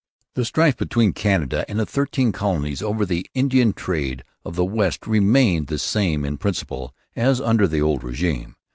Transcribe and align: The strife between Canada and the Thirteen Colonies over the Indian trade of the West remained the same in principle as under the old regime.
The 0.33 0.45
strife 0.45 0.77
between 0.77 1.13
Canada 1.13 1.63
and 1.69 1.79
the 1.79 1.85
Thirteen 1.85 2.31
Colonies 2.31 2.81
over 2.81 3.05
the 3.05 3.27
Indian 3.35 3.71
trade 3.71 4.23
of 4.43 4.55
the 4.55 4.65
West 4.65 5.05
remained 5.05 5.67
the 5.67 5.77
same 5.77 6.25
in 6.25 6.37
principle 6.39 6.95
as 7.15 7.39
under 7.39 7.67
the 7.67 7.83
old 7.83 8.03
regime. 8.03 8.55